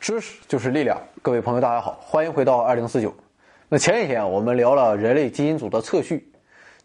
[0.00, 3.14] 知识就是力量，各位朋友，大家好，欢迎回到二零四九。
[3.68, 6.26] 那前几天我们聊了人类基因组的测序，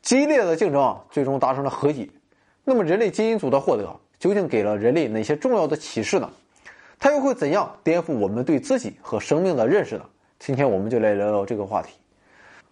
[0.02, 2.10] 激烈的竞争啊，最终达成了和解。
[2.66, 3.90] 那么人类基因组的获得
[4.20, 6.30] 究竟给了人类哪些重要的启示呢？
[7.00, 10.04] 它又会怎样颠覆我们对自己和生命的认识呢？
[10.38, 11.94] 今天我们就来聊聊这个话题。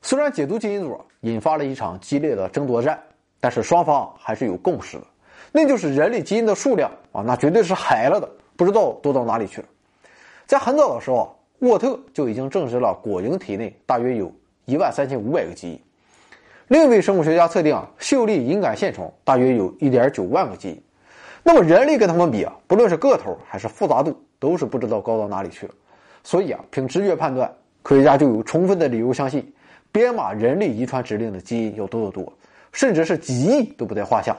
[0.01, 3.01] 虽然解读基因组引发了一场激烈的争夺战，
[3.39, 5.07] 但是双方还是有共识的，
[5.53, 9.67] 那就是人类基因的数量啊，那绝对是海了的，不知道多到哪里去了。
[10.45, 14.31] 在很早的时候，沃特就已经证实了果蝇体内大约有
[14.65, 15.79] 一万三千五百个基因。
[16.67, 20.81] 另一位生物学家测定啊，秀丽隐杆线虫大约有一点九万个基因。
[21.43, 25.73] 那么人类跟他们比啊，不论是个头还是复杂度，都是不知道高到哪里去了。
[26.23, 29.45] 所以啊，凭直觉判断，科学家就有充分的理由相信，
[29.91, 32.31] 编码人类遗传指令的基因要多得多，
[32.71, 34.35] 甚至是几亿都不在话下。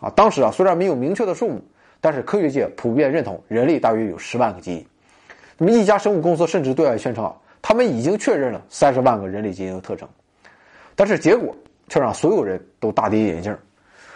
[0.00, 1.60] 啊，当时啊，虽然没有明确的数目，
[2.00, 4.84] 但是科学界普遍认同人类大约有十万个基因。
[5.60, 10.08] 那么，一家生物公司甚至对外宣称啊，他们已经确认了三十万个人类基因的特征，
[10.94, 11.54] 但是结果
[11.88, 13.54] 却让所有人都大跌眼镜。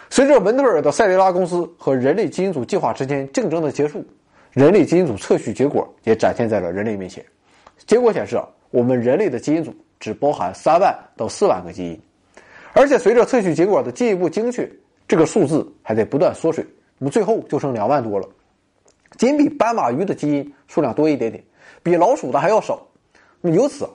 [0.09, 4.05] 随着文特尔的赛雷拉公司和人类基因组计划之间竞争的结束，
[4.51, 7.23] 人类基因组测序结果也展现在了人类面前。
[7.85, 12.01] 结果显示啊，我们人类的基因组只包含三万到四万个基因，
[12.71, 14.71] 而且随着测序结果的进一步精确，
[15.07, 16.65] 这个数字还在不断缩水。
[16.99, 18.25] 那么最后就剩两万多了。
[19.17, 21.43] 仅比斑马鱼的基因数量多一点点，
[21.81, 22.85] 比老鼠的还要少。
[23.41, 23.87] 那么由此，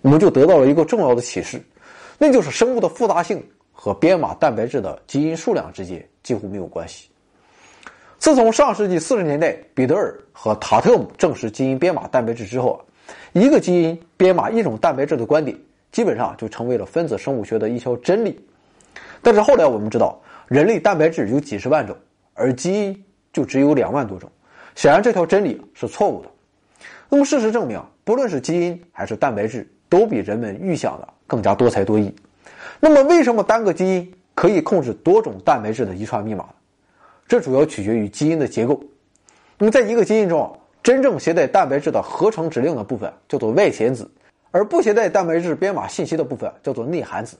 [0.00, 1.62] 我们就得到了一个重要的启示，
[2.18, 7.08] 那就是生物的复杂性和编码蛋白质的基因数量之间几乎没有关系。
[8.18, 12.78] 自从上世纪四十年代彼得尔和塔特姆证实基因编码蛋白质之后啊，
[13.32, 15.58] 一个基因编码一种蛋白质的观点
[15.90, 18.38] 基本上就成为了分子生物学的一条真理。
[19.22, 21.96] 但是后来我们知道，人类蛋白质有几十万种，
[22.34, 24.30] 而基因就只有两万多种。
[24.74, 26.28] 显然，这条真理是错误的。
[27.08, 32.14] 那么，事实证明，不论是基因还是蛋白质，都比人们预想的更加多才多艺。
[32.80, 36.54] 那么，为什么单个基因可以控制多种蛋白质的遗传密码呢？
[37.28, 38.82] 这主要取决于基因的结构。
[39.58, 44.10] 那么，在一个基因中，真正携带蛋白质的合成指令的部分叫做外显子，
[44.50, 47.36] 而不携带蛋白质编码信息的部分叫做内含子。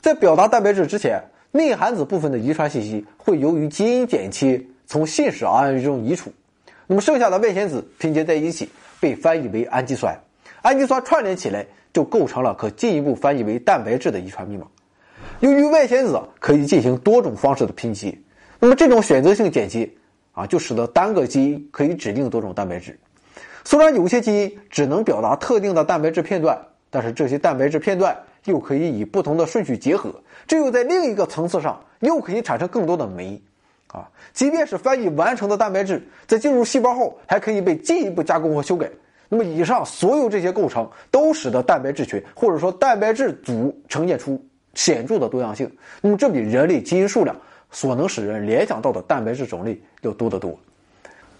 [0.00, 6.30] 在表达蛋白质之前，内含子部分的遗传信息会由于基因剪切从信使 RNA 中移除。
[6.90, 8.68] 那么剩下的外显子拼接在一起，
[8.98, 10.12] 被翻译为氨基酸，
[10.60, 14.66] 氨基酸串联起来就构成了可进一步翻译为蛋白质的遗传密码。
[15.38, 18.12] 由于外显子可以进行多种方式的拼接，
[18.58, 19.96] 那么这种选择性剪辑
[20.32, 22.98] 啊，就使得单个基因可以指定多种蛋白质。
[23.64, 30.12] 虽然有些基因只能表达特定的蛋白质片段，但是这些蛋白质片段又可以以不同的顺序结合，
[30.48, 33.40] 这又在另一个层次上又可以产生更多的酶。
[33.92, 38.88] 啊，即便是翻译完成的蛋白质，在进入细胞后，还可以被进一步加工和修改。
[39.28, 44.40] 那么，以上所有这些构成，都使得蛋白质群或者说蛋白质组呈现出
[44.74, 45.70] 显著的多样性。
[46.00, 47.36] 那么，这比人类基因数量
[47.70, 50.58] 所能使人联想到的蛋白质种类要多得多。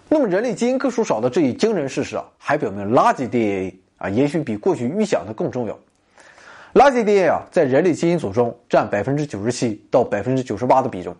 [0.09, 5.77] 那么，人类基因个数少的这一惊人事实啊，还表明垃圾 DNA 啊，也许比过去预想的更重要。
[6.73, 11.15] 垃圾 DNA 啊，在人类基因组中占百分之九十七到百分之九十八的比重。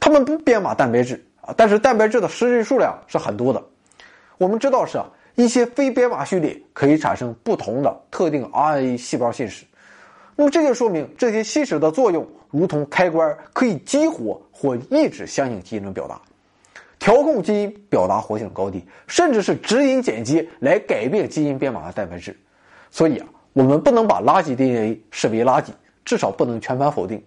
[0.00, 3.62] 它们不编码蛋白质啊，但是蛋白质的实际数量是很多的。
[4.38, 9.64] 我们知道是啊，一些非编码序列可以产生不同的特定 RNA 细胞信使。
[10.34, 16.20] 那么这就说明这些信使的作用如同开关，可以激活或抑制相应基因的表达，
[16.98, 22.38] 调控基因表达活性高低，甚至是指引剪辑来改变基因编码的蛋白质。
[22.90, 25.68] 所以啊，我们不能把垃圾 DNA 视为垃圾，
[26.04, 27.22] 至少不能全盘否定。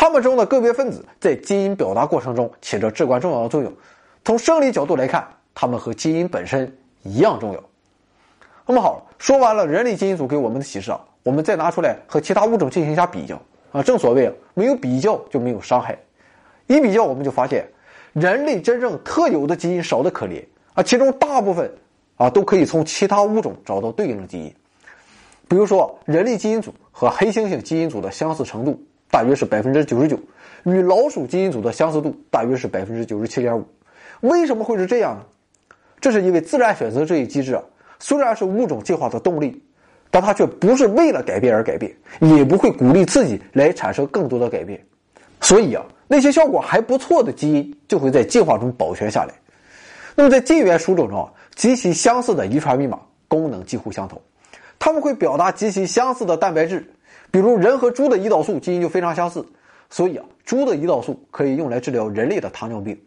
[0.00, 3.72] 它们中的个别分子在基因表达过程中起着至关重要的作用。
[4.24, 5.26] 从生理角度来看，
[5.56, 7.60] 它们和基因本身一样重要。
[8.64, 13.42] 那么好，说完了人类基因组给我们的启示啊，我们再拿出来和其他物种进行一下比较
[13.72, 13.82] 啊。
[13.82, 15.98] 正所谓没有比较就没有伤害。
[16.68, 17.68] 一比较，我们就发现
[18.12, 20.44] 人类真正特有的基因少得可怜
[20.74, 21.68] 啊，其中大部分
[22.14, 24.54] 啊都可以从其他物种找到对应的基因。
[25.48, 28.80] 比如说，人类基因组和黑猩猩基因组的相似程度。
[29.10, 30.18] 大约是百分之九十九，
[30.64, 33.64] 与老鼠基因组的相似度大约是百分之九十七点五。
[34.20, 35.24] 为什么会是这样呢？
[36.00, 37.62] 这是因为自然选择这一机制啊，
[37.98, 39.62] 虽然是物种进化的动力，
[40.10, 44.80] 但它却不是为了改变而改变，也不会鼓励自己来产生更多的改变。
[45.40, 49.34] 所以啊，那些效果还不错的基因就会在进化中保全下来。
[50.14, 54.20] 那么在近缘属种中啊，极其相似的遗传密码功能几乎相同，
[54.78, 56.84] 它们会表达极其相似的蛋白质。
[57.30, 59.46] 比如人和猪的胰岛素基因就非常相似，
[59.90, 62.98] 所以啊，猪的胰岛素可以用来治疗人类的糖尿病。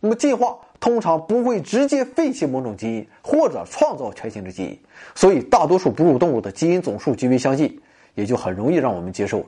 [0.00, 4.80] 那么进化通常不会直接废弃某种基因或者创造全新的基因，
[5.14, 7.78] 所以大多数哺乳动物的基因总数极为相近，
[8.14, 9.46] 也就很容易让我们接受了。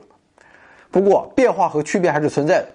[0.91, 2.67] 不过变化和区别还是存在的。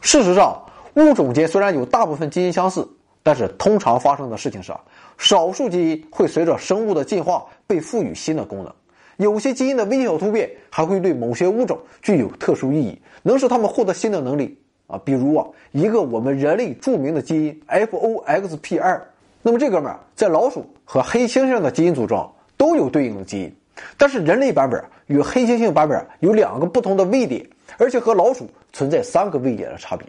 [0.00, 2.88] 事实上，物种间虽然有大部分基因相似，
[3.22, 4.72] 但是通常发生的事情是，
[5.18, 8.74] 少数基因会随着生物的进化被赋予新的功能。
[9.20, 14.98] 有些基因的微小突变还会对某些物种具有特殊意义，能使它们获得新的能力啊。
[15.04, 18.98] 比如啊，一个我们人类著名的基因 FOXP2，
[19.42, 22.26] 那么这哥们儿在老鼠和黑猩猩的基因组中
[22.56, 23.54] 都有对应的基因，
[23.98, 27.46] 但是人类版本与黑猩猩版本有两个不同的位点，
[27.76, 30.06] 而且和老鼠存在三个位点的差别。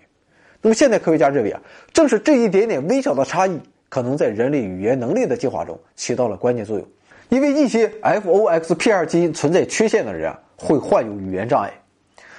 [0.61, 1.59] 那么现在科学家认为啊，
[1.91, 3.59] 正是这一点点微小的差异，
[3.89, 6.87] 可能在人类语言能力的进化中起到了关键作用。
[7.31, 11.71] 因为一些 FOXP2 基因存在缺陷的人会患有语言障碍。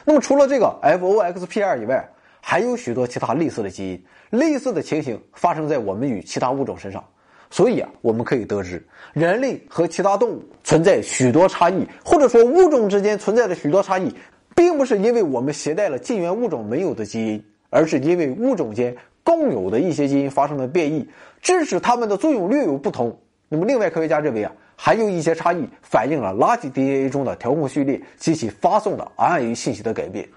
[0.04, 2.06] 那么除了这个 FOXP2 以外，
[2.42, 7.02] 还有许多其他类似的基因，类似的情形发生在我们与其他物种身上。
[7.50, 14.14] 所以啊，我们可以得知，人类和其他动物存在许多差异，或者说物种之间存在的许多差异，
[14.54, 18.94] 并不是因为我们携带了近缘物种没有的基因，而是因为物种间
[19.24, 21.08] 共有的一些基因发生了变异，
[21.40, 23.18] 致使它们的作用略有不同。
[23.48, 24.52] 那么，另外科学家认为啊。
[24.84, 30.28] 还有一些差异反映了垃圾 DNA 中的调控序列及其发送的 RNA 信息的改变。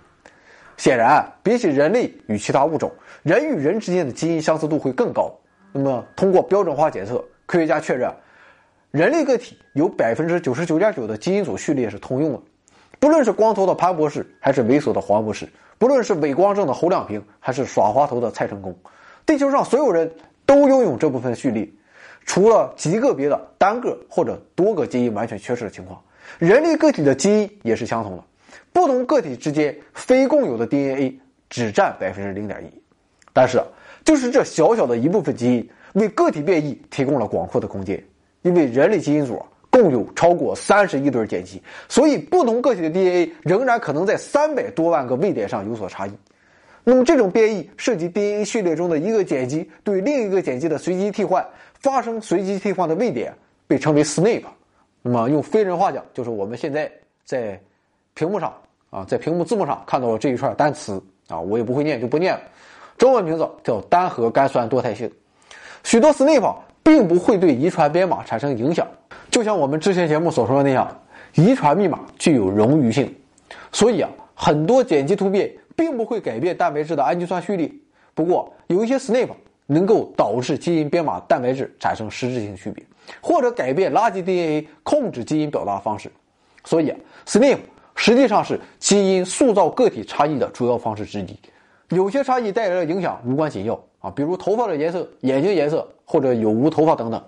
[0.78, 2.92] 显然，比起人类与其他物种，
[3.24, 5.36] 人与人之间的基因相似度会更高。
[5.72, 8.08] 那么，通过标准化检测，科学家确认，
[8.92, 12.40] 人类个体有百分之九十九点九的基因组序列是通用的。
[13.00, 15.48] 不论是光头的潘博士，还是猥琐的黄博士；
[15.80, 18.76] 不论是伪光正的侯亮平，还是耍滑头的蔡成功，
[19.26, 20.12] 地球上所有人
[20.46, 21.68] 都拥有这部分序列。
[22.26, 26.02] 除了极个别的单个或者多个基因完全缺失的情况，
[26.40, 28.24] 人类个体的基因也是相同的。
[28.74, 31.18] 不同个体之间非共有的 DNA
[31.50, 32.82] 只占百分之零点一，
[33.32, 33.62] 但是
[34.04, 38.04] 就是这小小的一部分基因为个体变异提供了广阔的空间。
[38.42, 46.12] 因为人类基因组共有超过三十亿对碱基，所以不同个体的 DNA 仍然可能在三百多万个位点上有所差异。
[46.84, 51.44] 那么这种变异涉及 DNA 序列中的一个碱基对另一个碱基的随机替换。
[51.86, 53.32] 发生随机替换的位点
[53.68, 54.44] 被称为 SNP，
[55.04, 56.92] 那么用非人话讲，就是我们现在
[57.24, 57.62] 在
[58.16, 58.52] 屏幕上
[58.90, 62.42] 啊，在屏幕字幕上看到了这一串单词啊，我也不会念，就不念了。
[62.98, 65.08] 中文名字叫单核苷酸多态性。
[65.84, 68.88] 许多 SNP 并不会对遗传编码产生影响，
[69.30, 71.00] 就像我们之前节目所说的那样，
[71.36, 73.14] 遗传密码具有冗余性，
[73.72, 77.72] 所以啊，很多碱基突变并不会改变蛋白质的氨基酸序列。
[78.16, 79.30] 不过有一些 SNP。
[79.68, 82.84] 能够导致基因编码蛋白质产生实质性区别，
[83.22, 86.12] 或者改变垃圾 DNA 控制基因表达方式。
[86.64, 86.94] 所以
[87.26, 87.58] ，SNP
[87.96, 91.40] 实际上是基因塑造个体差异的主要方式之一。
[91.90, 97.24] 有些差异带来的影响无关紧要啊，比如头发的颜色、眼睛颜色或者有无头发等等。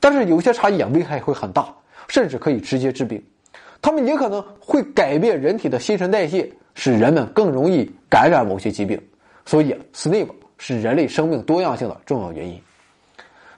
[0.00, 1.74] 但是有些差异啊危害会很大，
[2.08, 3.22] 甚至可以直接致病。
[3.80, 9.00] 它们也可能会改变人体的新陈代谢，使人们更容易感染某些疾病。
[9.44, 10.28] 所以，SNP。
[10.58, 12.60] 是人类生命多样性的重要原因。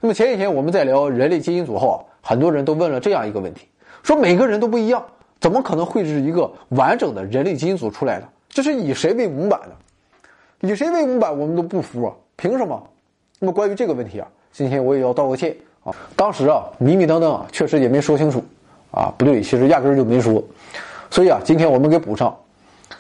[0.00, 3.66] 那么前几天我们在聊人类基因组后啊，很多人都问了这样一个问题：
[4.02, 5.04] 说每个人都不一样，
[5.40, 8.28] 怎么可能绘制一个完整的人类基因组出来呢？
[8.49, 10.69] 这是以谁为模板呢？
[10.69, 12.12] 以谁为模板，我们都不服啊！
[12.37, 12.83] 凭什么？
[13.38, 15.95] 那么关于这个问题啊，今天我也要道个歉啊！
[16.16, 18.45] 当时啊，迷迷瞪瞪啊，确实也没说清楚
[18.90, 20.42] 啊，不对，其实压根儿就没说。
[21.11, 22.37] 所以啊，今天我们给补上。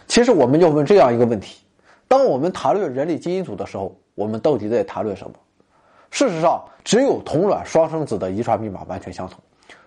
[0.06, 1.60] 其实我们要问这样一个问题。
[2.10, 5.32] 当我们谈论人类基因组的时候，我们到底在谈论什么？
[6.10, 9.38] 事实上，只有同卵双生子的遗传密码完全相同。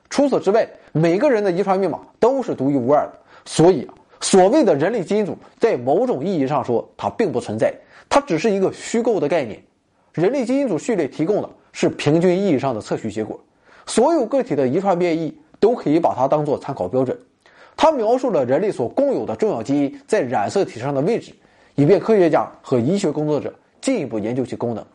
[0.10, 3.20] 除此之外，每个人的遗传密码都是独一无二的。
[3.44, 3.86] 所以，
[4.22, 7.74] 所谓的人类基因组，在某种意义上说，它并不存在，
[8.08, 9.62] 它只是一个虚构的概念。
[10.14, 13.38] 人类基因组序列提供的是平均意义上的测序结果，
[13.86, 17.20] 所有个体的遗传变异都可以把它当做参考标准。
[17.76, 21.34] 它描述了人类所共有的重要基因在染色体上的位置。
[21.76, 24.86] 以便科学家和医学工作者进一步研究其功能。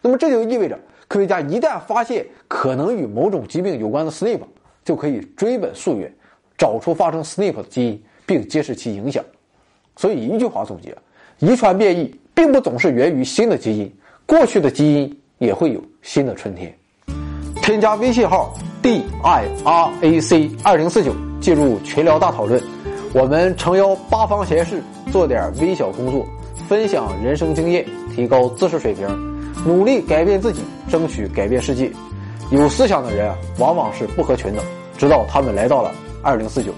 [0.00, 4.40] 那么这就意味着，科学家一旦发现可能与某种疾病有关的 SNP，
[4.84, 6.12] 就可以追本溯源，
[6.58, 9.24] 找出发生 SNP 的基因，并揭示其影响。
[9.96, 10.96] 所以一句话总结：
[11.38, 13.92] 遗传变异并不总是源于新的基因，
[14.26, 16.74] 过去的基因也会有新的春天。
[17.62, 22.60] 添加微信号 d i r a c 二零四九，进入群聊大讨论。
[23.14, 26.26] 我们诚邀八方贤士做点微小工作，
[26.66, 29.06] 分享人生经验，提高知识水平，
[29.66, 31.92] 努力改变自己，争取改变世界。
[32.50, 34.62] 有思想的人往往是不合群的，
[34.96, 35.92] 直到他们来到了
[36.22, 36.72] 二零四九。